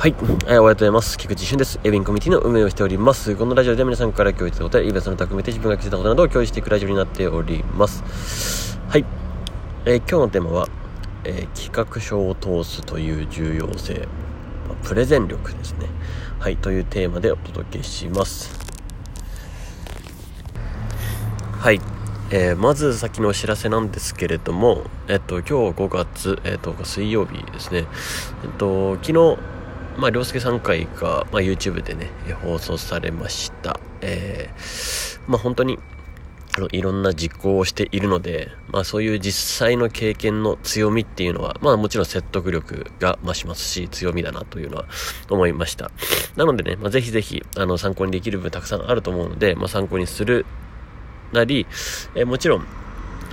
[0.00, 1.18] はい、えー、おはようございます。
[1.18, 1.78] 菊池俊です。
[1.84, 3.36] エビンコミュニティの運営をしております。
[3.36, 8.78] このラジオで皆さんから共有いたことや、イベントの含めて自分が気づいたことなどを共有していくラジオになっております。
[8.88, 9.04] はい、
[9.84, 10.68] えー、今日のテーマは、
[11.24, 14.08] えー、企画書を通すという重要性、
[14.84, 15.86] プレゼン力ですね。
[16.38, 18.58] はい、というテーマでお届けします。
[21.58, 21.80] はい、
[22.30, 27.84] えー、まず先のお知らせなんですけれども、えっと、今日5月、えっと、水曜日ですね。
[28.44, 29.59] えっと、昨日、
[30.00, 32.10] まあ、涼介さん回が、まあ、YouTube でね、
[32.42, 33.78] 放送されました。
[34.00, 35.78] えー、まあ、本当に、
[36.72, 44.86] いろんな実行をしているので、まあ、そういう実際の経験の強みっていうのは、まあ、もちろん説得力が増しますし、強みだなというのは
[45.28, 45.90] 思いました。
[46.34, 50.46] なのでね、まあ、ぜひぜひ、あの、参考にできる分たくさんあると思うので、まあ、参考にする
[51.32, 51.66] なり、
[52.14, 52.66] えー、もちろん、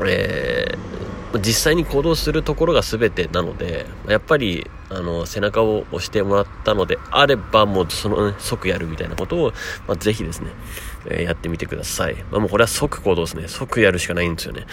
[0.06, 1.07] えー
[1.40, 9.54] 実際に行動するところが全てなので、やっぱり、あの、背中を押してもらったのであれば、もうその、ね、即やるみたいなことを、
[9.88, 10.52] まあ、ぜひですね、
[11.08, 12.16] えー、やってみてください。
[12.32, 13.48] まあ、もうこれは即行動ですね。
[13.48, 14.66] 即やるしかないんですよね。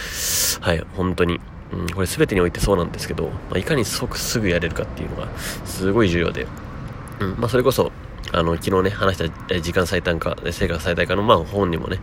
[0.61, 1.41] はい、本当に。
[1.73, 5.29] うん、これ全てにおいてそうなんですけど、まあ、いかに即すぐやれるかっていうのが、
[5.65, 6.47] すごい重要で、
[7.21, 7.91] うん、まあ、それこそ、
[8.33, 12.01] あの、昨日ね、話した時間最短化、成果最大化の、まあ、本にもね、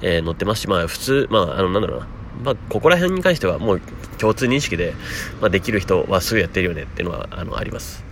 [0.00, 2.06] えー、載ってますし、まあ、普通、まあ、あの、なんだろうな、
[2.44, 3.80] まあ、ここら辺に関してはもう
[4.18, 4.94] 共通認識で、
[5.40, 8.04] まあ、できる人はすぐやってるよねっていうのはあのあります。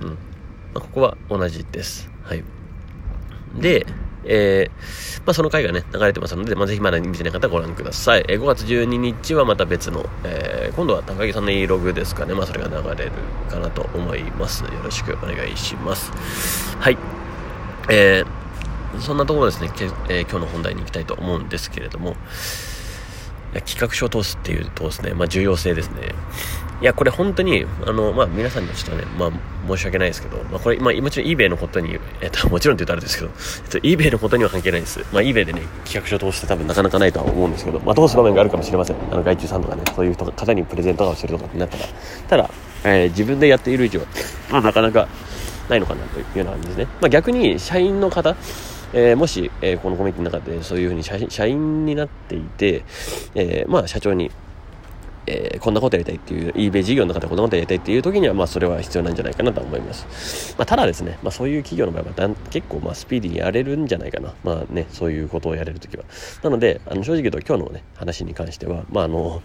[0.00, 0.08] うん。
[0.08, 0.16] ま
[0.76, 2.10] あ、ここは同じです。
[2.22, 2.44] はい。
[3.56, 3.86] で、
[4.26, 8.24] えー、まあ、その回がね、流れてますので、まあ、ぜひまだ見てない方はご覧ください。
[8.28, 12.34] えー、5月12日はまた別の、えー、今度は高木さんの e ログですかね。
[12.34, 13.12] まあ、それが流れる
[13.50, 14.64] かなと思います。
[14.64, 16.10] よろしくお願いします。
[16.78, 16.98] はい。
[17.90, 22.16] えー、そんなところですね、けえー、今日の本題に行きたいと思うんですけれども、
[23.60, 26.14] 企画書を通すっていうとですね、まあ、重要性ですね。
[26.80, 29.30] いや、これ本当に、あの、まあ、皆さんにはちょっとね、まあ、
[29.68, 33.30] 申し訳ないですけど、まあ、これ、まあ、もちろん eBay のことに、えっと、 もちろんって言うとあれですけど、
[33.64, 34.98] えっと、eBay のことには関係ないです。
[35.12, 38.96] まあ、eBay でね、企画書を通して多分なかなかないとは思うんですけど、まあ、通す場面があるかもしれません。
[39.10, 41.84] あの、外注さんとかね、そういう方にプレゼントをするとかになったら。
[42.28, 42.50] ただ、
[42.84, 44.00] えー、自分でやっている以上、
[44.50, 45.08] まあ、なかなか
[45.68, 46.86] ないのかなというような感じですね。
[47.00, 48.36] まあ、逆に、社員の方、
[48.94, 52.84] えー、もし、えー、このコミュニティの中でそういうふうに社員になっていて、
[53.34, 54.30] えー、まあ、社長に、
[55.26, 60.54] え、こんなことやりたいっていう、eBay 事業の中でこんなことやりたいっていう時には、まあ、それは必要なんじゃないかなと思います。
[60.58, 64.34] まあ、ただですね、まあ、そういう企業の場合は結構、まあ、スピーディーにやれるんじゃないかな。
[64.44, 66.04] まあね、そういうことをやれるときは。
[66.42, 69.42] なので、あの、正直言うと今日のね、話に関しては、まあ、あの、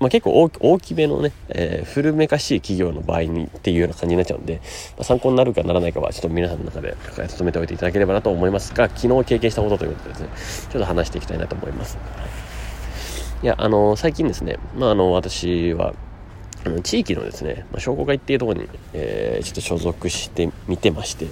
[0.00, 4.54] まあ、結構大きめのね、えー、古めかしい企業の場合にっていうような感じになっちゃうんで、
[4.96, 10.28] まあ、参考になるかならないかはちょっと皆さんの中で留めておいていただければなと思いますが、昨日経験したことということでですね、
[10.72, 11.98] ちょっと話していきたいなと思います。
[13.42, 15.94] いや、あの、最近ですね、まあ、あの、私は、
[16.82, 21.30] 地域のですね、まあ、商工会っていうところに、えー、ちょっと所属してみてまして、で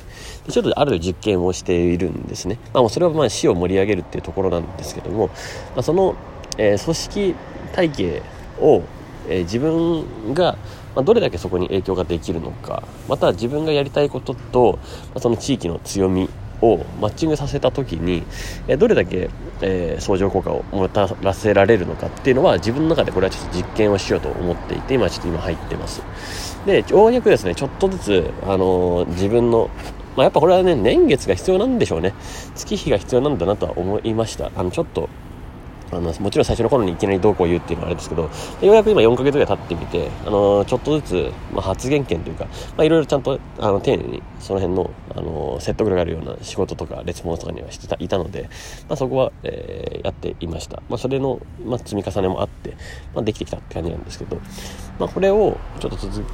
[0.52, 2.58] ちょっとある実験をしているんですね。
[2.72, 6.14] まあ、それはまあ市を盛り上げるっていうところなんですけども、まあ、その、
[6.56, 7.34] えー、組織
[7.74, 8.22] 体系
[8.60, 8.82] を、
[9.28, 10.56] えー、自分が、
[10.94, 14.78] ま、どれだけそこに影響ができるのかまた自分がやりたいことと、
[15.18, 16.28] その地域の強み
[16.60, 18.24] をマッチングさせた時に、
[18.66, 19.30] え、どれだけ、
[19.60, 26.02] えー、相乗効果をもたらせられるのかっていうのは自分の中でこれはちょっと実験をしようと思っていて今ちょっと今入ってます。
[26.66, 29.70] でようやくですねちょっとずつ、あのー、自分の
[30.16, 32.12] まあ、やっぱこれはね年月が必要なんでしょうね。
[32.56, 34.50] 月日が必要なんだなとは思いました。
[34.56, 35.08] あのちょっと
[35.90, 38.30] あのもちろん最初の頃にいきなりどうこう言うっていうのはあれですけどよ
[38.62, 42.44] うやく今4ヶ月ぐらい経ってみてあのちょっとずつ、まあ、発言権というか、
[42.76, 48.48] まあ、いろいろちゃんとあの丁寧にその辺のあの説得力があるような仕事とかレスポンスとかにはしてたいたので、
[48.88, 52.76] まあ、そこは、えー、やっていました、まあ、それの、まあ、積み重ねもあって、
[53.14, 54.36] まあ、できてきたって感じなんですけど、
[54.98, 56.24] まあ、これをちょっと続,、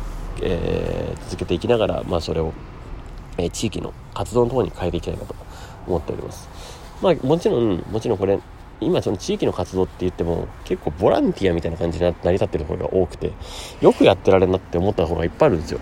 [0.43, 2.53] えー、続けていきながら、まあ、それを、
[3.39, 5.35] えー、地域の活動の方に変えていきたいなと
[5.87, 6.49] 思っております。
[7.03, 8.39] まあもちろんもちろんこれ
[8.81, 13.33] 今その地域の活動って言っても結構ボランティアみたいな感じに成り立ってるところが多くて
[13.81, 15.81] よくやってられるなって思った方がいっぱいあるんですよ。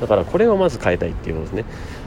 [0.00, 1.98] だからこれをまず変えたいっていうことですね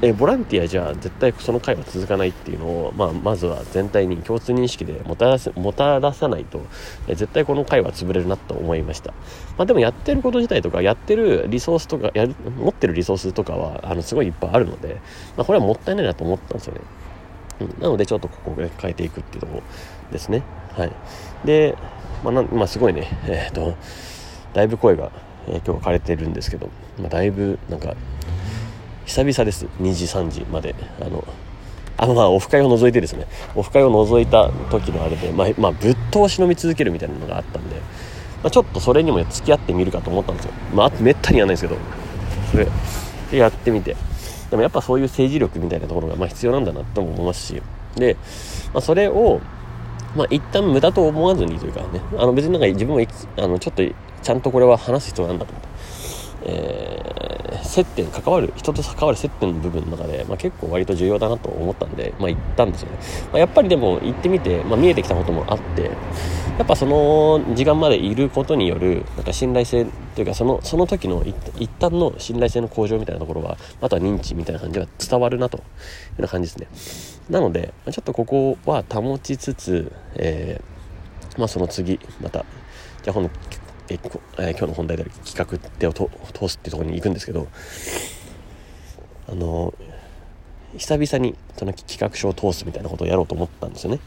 [0.00, 6.64] えボランティアじゃ絶対その会は続かないっていうのを、まあ、まずは全体に共通認識でもたらせもたらさないと、
[7.08, 9.12] え絶対この会は潰れるなと思いました、
[9.56, 15.00] まあ、でもやってること自体とかやってるリソースとかや持ってるリソースとかはあのすごいいっぱいあるので、
[15.36, 16.80] まあ、これはもったいないなと思ったんですよね。
[17.60, 19.62] うん、なのでちょっとここで変えていくっていうとこ
[20.12, 20.42] ですね。
[20.76, 20.92] はい。
[21.44, 21.76] で
[22.24, 23.08] まあ、なまあ、すごいね。
[23.26, 23.76] えっ、と
[24.52, 25.10] だいぶ声が、
[25.48, 26.68] えー、今日枯れてるんですけど、
[26.98, 27.94] まあ、だいぶなんか
[29.06, 29.66] 久々です。
[29.80, 30.74] 2時3時まで。
[31.00, 31.24] あの
[32.00, 33.26] あまあオフ会を除いてですね。
[33.56, 37.82] オフ会を除いた時のあれで、まあ、まあ、ぶっ通し飲み続けるみたいなのがあったんで、ま
[38.44, 40.52] あ、ちょっとそれにも、付き合ってみるかと思ったんですよ。
[40.72, 41.80] まあめったにやらないですけど。
[42.52, 42.68] それ
[43.38, 43.96] やってみて。
[44.50, 47.62] でもやっぱそういう政治力みたいなところがま必要なんだなとも思いますし。
[47.96, 48.16] で、
[48.72, 49.40] まあ、それを
[50.16, 52.00] まあ一旦無駄と思わずにというかね。
[52.16, 53.06] あの別になんか自分も
[53.36, 53.82] あのちょっと
[54.22, 55.68] ちゃんとこれは話す必要なんだと思って、
[56.42, 62.98] えー、接点関わる人と関わる接点の部分の中で、まあ、結構割と重要だなと思ったんで、まあ、行ったんですよね、
[63.32, 65.90] まあ、やっぱりでも行ってみて、まあ、見えてきたこともあって
[66.58, 69.86] やっぱその時間までいることによるなんか信頼性
[70.16, 75.66] というかそのその時の一旦の信頼性の向上みたいなところはあとは認知みたいな感じは伝わるなというよ
[76.18, 77.30] うな感じですね。
[77.30, 82.44] なのでちょっとここは保ちつつ、えー、まあ、その次また
[83.04, 83.30] じゃあこの
[83.94, 87.48] えー、今日の本題である企画手を通すっていうところに行くんですけど
[89.28, 89.74] あの
[90.76, 94.00] 久々にその企画書を通すみたいなことをやろうと思ったんですよね。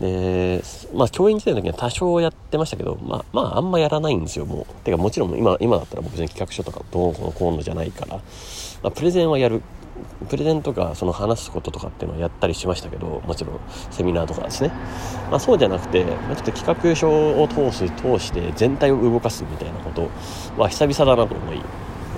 [0.00, 0.62] で、
[0.94, 4.74] まあ、教員時代の時は多少やってましたけど、まあ、まあ、あんまやらないんですよ、もう。
[4.84, 8.22] てか、もちろん今、今だったら僕に企画書とかどうのこうのじゃないから、ま
[8.84, 9.62] あ、プレゼンはやる。
[10.28, 13.60] プレゼンとか、その話すこととかっていうのはやったりしましたけど、もちろん、
[13.90, 14.70] セミナーとかですね。
[15.30, 20.10] まあ、そうじゃなくて、まあ、ちょっと企画書を通す、通して全体を動かすみたいなこと
[20.60, 21.60] は久々だなと思い、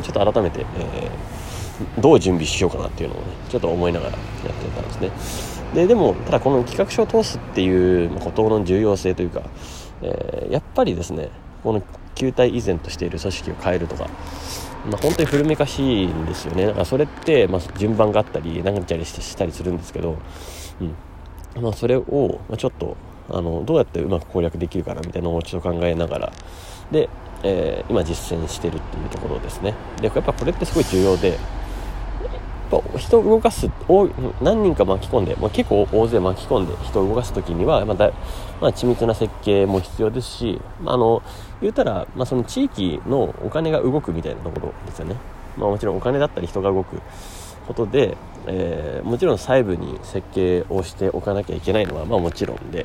[0.03, 4.21] ちょっと改めて、えー、どう準備しようかなっていうのをね、ちょっと思いながらやっ
[4.55, 5.61] てたんですね。
[5.75, 9.43] ででもただこの企画書を通すっていうことの重要性というか、
[10.03, 11.29] えー、やっぱりですね
[11.62, 11.82] この
[12.17, 14.09] 球体依然としている組織を変えるとか、
[14.87, 16.67] まあ、本当に古めかしいんですよね。
[16.67, 20.17] だからそれって、まあ、順番があったりなんちゃりしたりするんですけど、
[20.81, 21.62] うん。
[21.62, 22.97] まあ、それを、まちょっと
[23.29, 26.32] あのどうやってうまく攻略できるかなみたいなのをちょっと考えながら
[26.91, 27.09] で、
[27.43, 29.75] えー、今実践してるっていうところですね。
[30.00, 31.38] でやっぱこれってすごい重要で
[32.70, 33.69] ぱ人を動かす
[34.40, 38.12] 何人か巻き込んで、まあ、結構大勢巻き込んで人を動かす時には、まあだ
[38.61, 41.22] まあ、緻密な設計も必要ですし、まあ、あの
[41.61, 45.17] 言うたら、まあ、その地域のお金が動くみたいなところですよね、
[45.56, 47.00] まあ、もちろんお金だったり人が動く
[47.67, 48.17] ことで、
[48.47, 52.85] えー、もちろん細部に設計をしておかなきゃいけないのは、まあ、もちろんで、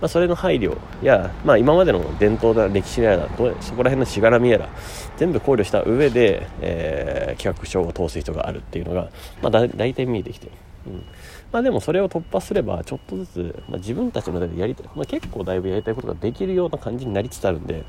[0.00, 3.28] まあ、それの配慮や、まあ、今までの伝統だ歴史やら
[3.60, 4.68] そこら辺のしがらみやら
[5.16, 9.10] 全部考慮した上で、えー、企画書を通す人があるっていうのが、
[9.42, 10.48] まあ、だ大体見えてきて
[10.86, 11.04] うん。
[11.52, 17.84] まあ、でもそれを突破すればちょっとずつ、まあ、自分たちの中でやりたい、まあ、結構だいぶやりたいことができるような感じになりつつあるんで、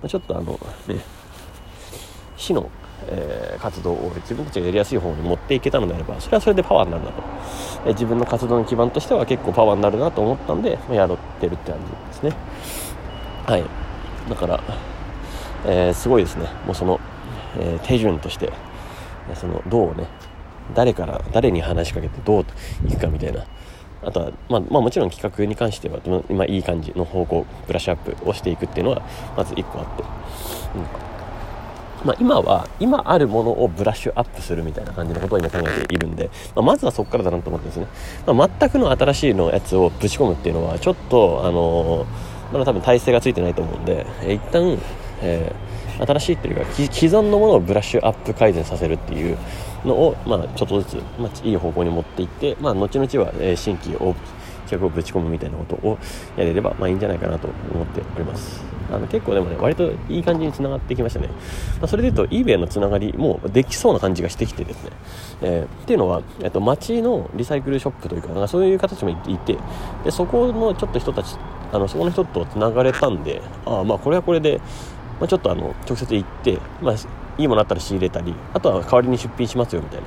[0.00, 0.52] まあ、ちょっとあの
[0.86, 1.00] ね
[2.36, 2.70] 市の
[3.06, 7.22] えー、活動を自分たちがやりやすい方に持っていけたのであればそれはそれでパワーになるなと、
[7.86, 12.32] えー、自分の活動の基盤としては結構パワーになるなと思ったんで、まあ、やってるって感じですね。
[13.46, 13.64] はい。
[14.28, 14.60] だから、
[15.66, 16.48] えー、すごいですね。
[16.66, 17.00] もうその、
[17.58, 18.52] え手順として
[19.34, 20.06] そのどうね
[20.74, 22.44] 誰から誰に話しかけてどう
[22.86, 23.44] いくかみたいな。
[24.00, 25.98] あとは、まあ、まあ、もちろん企画に関しては
[26.30, 29.02] 今いい感じの方向ブラッシュアップをしていくっていうのは
[29.36, 31.08] まず1個あって、うん。
[32.04, 37.86] まあ、今は今あるものをブラッシュアップするみたいな感じのことを今考えているんで、まあ、まずはそこからだなと思ってですね、
[38.26, 42.06] まあ、全くの新しいのやつをぶち込むっていうのはちょっとあの、
[42.52, 44.78] まだ多分体制がついてないと思うんで、えー、一旦、
[45.22, 49.36] えー、新しいっていうか既存のものをブラッシュアップ改善させるっていう
[49.84, 54.14] のを、まあ、ちょっとずつ、まあ、いい方向に持っていって、まあ、後々は、え新規を
[54.68, 55.98] 企画をぶち込むみたいなことを
[56.36, 58.78] やれれば、まあ、いいんじゃないかなと思っております。
[58.90, 64.90] あの結構でもね割といい感じにつながってきましたね、まあ、それで言うと eBay のつながりもできそうな感じがしてきてですね、
[65.42, 69.58] えー、っていうのは、えっと、街のリサイクルショップというかなんかそういう形もいて
[70.04, 71.36] でそこのちょっと人たち
[71.70, 74.58] あのそこの人とつながれたんでああまあこれはこれで、
[75.20, 76.94] まあ、ちょっとあの直接行って、まあ、
[77.36, 80.06] いいものあったら仕入れたりあとは代わりに出品しますよみたいな。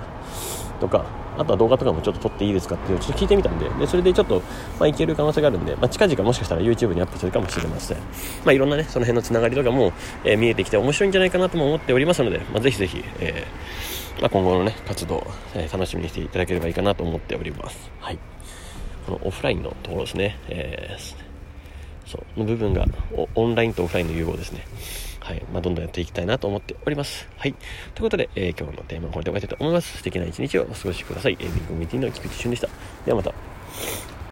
[0.81, 1.05] とか
[1.37, 4.41] あとは動画とかもちょっと撮っていいですかっていうちょっと聞いてみたんででそれでちょっと、
[4.79, 8.03] まあ、いける可能性があるんで、まあ、近々もしかしたら YouTube にアップするかもしれません、ま
[8.47, 9.93] あ、いろんなねその辺のつながりとかも、
[10.25, 17.91] えー、見えてきて面白いんじゃないかなとも思っておりますので、まあ、ぜひぜひ、えーま、今後のね活動、えー、楽しみにしていただければいいかなと思っております。
[17.99, 18.19] はい。
[19.05, 22.39] このオフラインのところですね、えー、そう。
[22.39, 22.85] の部分が
[23.33, 24.63] オンラインとオフラインの融合ですね。
[25.21, 27.29] はいまあ、どんどんやっていきたいなと思っております。
[27.37, 27.53] はい。
[27.93, 29.97] ということで、えー、今日のテーマはこれで終わりたいと思います。
[29.97, 31.33] 素敵な一日をお過ごしください。
[31.33, 32.67] エンディングミーティングの菊池俊でした。
[33.05, 34.11] ではまた。